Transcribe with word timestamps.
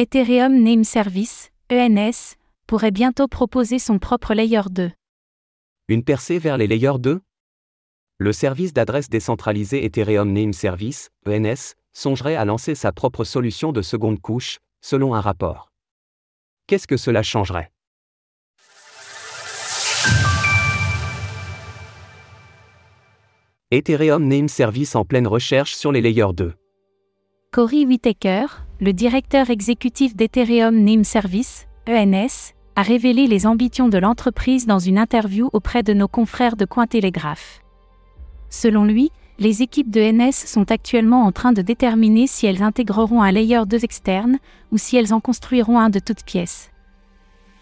Ethereum 0.00 0.62
Name 0.62 0.84
Service, 0.84 1.50
ENS, 1.72 2.36
pourrait 2.68 2.92
bientôt 2.92 3.26
proposer 3.26 3.80
son 3.80 3.98
propre 3.98 4.32
Layer 4.32 4.60
2. 4.70 4.92
Une 5.88 6.04
percée 6.04 6.38
vers 6.38 6.56
les 6.56 6.68
Layer 6.68 6.92
2 7.00 7.20
Le 8.18 8.32
service 8.32 8.72
d'adresse 8.72 9.08
décentralisé 9.08 9.84
Ethereum 9.84 10.32
Name 10.32 10.52
Service, 10.52 11.10
ENS, 11.26 11.74
songerait 11.92 12.36
à 12.36 12.44
lancer 12.44 12.76
sa 12.76 12.92
propre 12.92 13.24
solution 13.24 13.72
de 13.72 13.82
seconde 13.82 14.20
couche, 14.20 14.58
selon 14.80 15.16
un 15.16 15.20
rapport. 15.20 15.72
Qu'est-ce 16.68 16.86
que 16.86 16.96
cela 16.96 17.24
changerait? 17.24 17.72
Ethereum 23.72 24.28
Name 24.28 24.46
Service 24.46 24.94
en 24.94 25.04
pleine 25.04 25.26
recherche 25.26 25.74
sur 25.74 25.90
les 25.90 26.00
Layer 26.00 26.28
2. 26.32 26.54
Cory 27.50 27.84
Whitaker, 27.84 28.46
le 28.80 28.92
directeur 28.92 29.50
exécutif 29.50 30.14
d'Ethereum 30.14 30.84
Name 30.84 31.02
Service, 31.02 31.66
ENS, 31.88 32.54
a 32.76 32.82
révélé 32.82 33.26
les 33.26 33.44
ambitions 33.44 33.88
de 33.88 33.98
l'entreprise 33.98 34.66
dans 34.66 34.78
une 34.78 34.98
interview 34.98 35.50
auprès 35.52 35.82
de 35.82 35.92
nos 35.92 36.06
confrères 36.06 36.54
de 36.54 36.64
Cointelegraph. 36.64 37.60
Selon 38.50 38.84
lui, 38.84 39.10
les 39.40 39.62
équipes 39.62 39.90
de 39.90 40.00
NS 40.00 40.46
sont 40.46 40.70
actuellement 40.70 41.24
en 41.24 41.32
train 41.32 41.52
de 41.52 41.62
déterminer 41.62 42.28
si 42.28 42.46
elles 42.46 42.62
intégreront 42.62 43.20
un 43.20 43.32
layer 43.32 43.62
2 43.66 43.84
externe 43.84 44.38
ou 44.70 44.78
si 44.78 44.96
elles 44.96 45.12
en 45.12 45.18
construiront 45.18 45.80
un 45.80 45.90
de 45.90 45.98
toutes 45.98 46.22
pièces. 46.22 46.70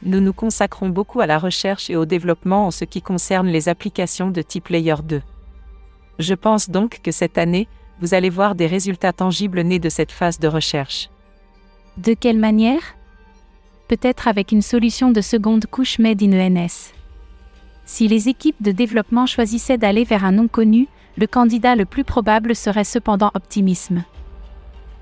Nous 0.02 0.20
nous 0.20 0.34
consacrons 0.34 0.90
beaucoup 0.90 1.20
à 1.20 1.26
la 1.26 1.38
recherche 1.38 1.88
et 1.88 1.96
au 1.96 2.04
développement 2.04 2.66
en 2.66 2.70
ce 2.70 2.84
qui 2.84 3.00
concerne 3.00 3.48
les 3.48 3.70
applications 3.70 4.30
de 4.30 4.42
type 4.42 4.68
layer 4.68 4.96
2. 5.02 5.22
Je 6.18 6.34
pense 6.34 6.68
donc 6.68 7.00
que 7.02 7.10
cette 7.10 7.38
année, 7.38 7.68
vous 8.00 8.14
allez 8.14 8.30
voir 8.30 8.54
des 8.54 8.66
résultats 8.66 9.12
tangibles 9.12 9.60
nés 9.62 9.78
de 9.78 9.88
cette 9.88 10.12
phase 10.12 10.38
de 10.38 10.48
recherche. 10.48 11.10
De 11.96 12.14
quelle 12.14 12.38
manière? 12.38 12.82
Peut-être 13.88 14.28
avec 14.28 14.52
une 14.52 14.62
solution 14.62 15.10
de 15.10 15.20
seconde 15.20 15.66
couche 15.66 15.98
made 15.98 16.22
in 16.22 16.32
ENS. 16.32 16.92
Si 17.84 18.08
les 18.08 18.28
équipes 18.28 18.60
de 18.60 18.72
développement 18.72 19.26
choisissaient 19.26 19.78
d'aller 19.78 20.04
vers 20.04 20.24
un 20.24 20.32
nom 20.32 20.48
connu, 20.48 20.88
le 21.16 21.26
candidat 21.26 21.76
le 21.76 21.84
plus 21.84 22.04
probable 22.04 22.54
serait 22.54 22.84
cependant 22.84 23.30
Optimisme. 23.34 24.04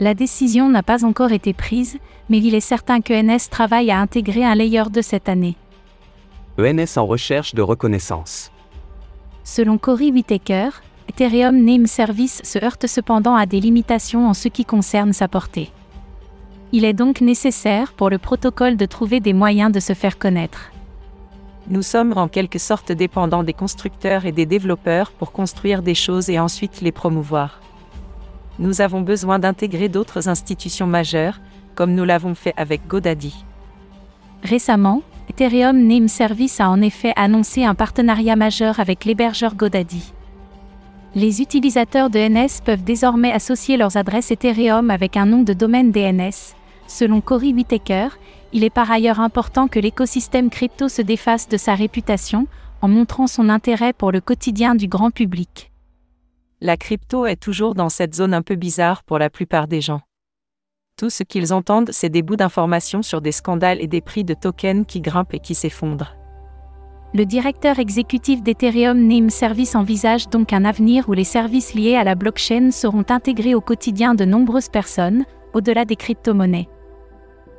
La 0.01 0.15
décision 0.15 0.69
n'a 0.69 0.83
pas 0.83 1.05
encore 1.05 1.33
été 1.33 1.53
prise, 1.53 1.99
mais 2.29 2.39
il 2.39 2.55
est 2.55 2.61
certain 2.61 3.01
que 3.01 3.15
ENS 3.15 3.49
travaille 3.51 3.91
à 3.91 3.99
intégrer 3.99 4.45
un 4.45 4.55
layer 4.55 4.85
de 4.91 5.01
cette 5.01 5.29
année. 5.29 5.57
ENS 6.59 6.97
en 6.99 7.07
recherche 7.07 7.55
de 7.55 7.63
reconnaissance. 7.63 8.53
Selon 9.45 9.79
Cory 9.79 10.11
Whitaker, 10.11 10.71
Ethereum 11.09 11.63
Name 11.63 11.87
Service 11.87 12.41
se 12.43 12.59
heurte 12.65 12.87
cependant 12.87 13.37
à 13.37 13.47
des 13.47 13.61
limitations 13.61 14.27
en 14.27 14.35
ce 14.35 14.49
qui 14.49 14.65
concerne 14.65 15.13
sa 15.13 15.29
portée. 15.29 15.71
Il 16.73 16.85
est 16.85 16.95
donc 16.95 17.21
nécessaire 17.21 17.93
pour 17.93 18.11
le 18.11 18.19
protocole 18.19 18.77
de 18.77 18.87
trouver 18.87 19.21
des 19.21 19.33
moyens 19.33 19.71
de 19.71 19.81
se 19.81 19.93
faire 19.93 20.19
connaître. 20.19 20.73
Nous 21.69 21.83
sommes 21.83 22.15
en 22.17 22.27
quelque 22.27 22.59
sorte 22.59 22.91
dépendants 22.91 23.45
des 23.45 23.53
constructeurs 23.53 24.27
et 24.27 24.33
des 24.33 24.47
développeurs 24.47 25.13
pour 25.13 25.31
construire 25.31 25.83
des 25.83 25.95
choses 25.95 26.31
et 26.31 26.41
ensuite 26.41 26.81
les 26.81 26.93
promouvoir. 26.93 27.61
Nous 28.59 28.81
avons 28.81 29.03
besoin 29.03 29.39
d'intégrer 29.39 29.89
d'autres 29.89 30.29
institutions 30.29 30.87
majeures, 30.87 31.41
comme 31.75 31.95
nous 31.95 32.05
l'avons 32.05 32.35
fait 32.35 32.55
avec 32.57 32.87
Godaddy. 32.87 33.45
Récemment, 34.43 35.03
Ethereum 35.31 35.79
Name 35.79 36.09
Service 36.09 36.61
a 36.61 36.69
en 36.69 36.81
effet 36.83 37.13
annoncé 37.17 37.65
un 37.65 37.75
partenariat 37.75 38.37
majeur 38.37 38.81
avec 38.81 39.05
l'hébergeur 39.05 39.55
Godaddy 39.55 40.13
les 41.15 41.41
utilisateurs 41.41 42.11
de 42.11 42.19
NS 42.19 42.61
peuvent 42.65 42.83
désormais 42.83 43.31
associer 43.31 43.77
leurs 43.77 43.97
adresses 43.97 44.33
Ethereum 44.33 44.91
avec 44.91 45.17
un 45.17 45.27
nom 45.27 45.43
de 45.43 45.53
domaine 45.53 45.93
DNS. 45.93 46.55
Selon 46.89 47.21
Cory 47.21 47.53
Whitaker, 47.53 48.09
il 48.53 48.65
est 48.65 48.71
par 48.71 48.91
ailleurs 48.91 49.21
important 49.21 49.69
que 49.69 49.79
l'écosystème 49.79 50.51
crypto 50.51 50.89
se 50.89 51.03
défasse 51.03 51.49
de 51.49 51.57
sa 51.57 51.75
réputation, 51.75 52.47
en 52.83 52.89
montrant 52.89 53.27
son 53.27 53.49
intérêt 53.49 53.93
pour 53.93 54.13
le 54.13 54.21
quotidien 54.21 54.75
du 54.75 54.89
grand 54.89 55.11
public. 55.11 55.71
La 56.61 56.77
crypto 56.77 57.27
est 57.27 57.41
toujours 57.41 57.75
dans 57.75 57.89
cette 57.89 58.15
zone 58.15 58.35
un 58.35 58.43
peu 58.43 58.57
bizarre 58.57 59.05
pour 59.05 59.19
la 59.19 59.31
plupart 59.31 59.69
des 59.69 59.81
gens. 59.81 60.03
Tout 60.97 61.11
ce 61.11 61.23
qu'ils 61.23 61.53
entendent, 61.53 61.91
c'est 61.93 62.09
des 62.09 62.23
bouts 62.23 62.37
d'informations 62.37 63.03
sur 63.03 63.21
des 63.21 63.33
scandales 63.33 63.81
et 63.81 63.87
des 63.87 64.01
prix 64.01 64.25
de 64.25 64.35
tokens 64.35 64.85
qui 64.87 65.01
grimpent 65.01 65.35
et 65.35 65.41
qui 65.41 65.55
s'effondrent. 65.55 66.15
Le 67.17 67.25
directeur 67.25 67.79
exécutif 67.79 68.43
d'Ethereum 68.43 68.99
Name 68.99 69.31
Service 69.31 69.77
envisage 69.77 70.29
donc 70.31 70.53
un 70.53 70.65
avenir 70.65 71.09
où 71.09 71.13
les 71.13 71.23
services 71.23 71.73
liés 71.73 71.95
à 71.95 72.03
la 72.03 72.17
blockchain 72.17 72.73
seront 72.73 73.05
intégrés 73.09 73.55
au 73.55 73.61
quotidien 73.61 74.17
de 74.17 74.25
nombreuses 74.25 74.69
personnes, 74.69 75.25
au-delà 75.53 75.85
des 75.85 75.95
crypto-monnaies. 75.95 76.69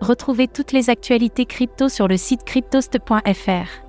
Retrouvez 0.02 0.50
toutes 0.50 0.74
les 0.74 0.90
actualités 0.90 1.46
crypto 1.46 1.88
sur 1.88 2.10
le 2.10 2.18
site 2.18 2.44
cryptost.fr. 2.44 3.84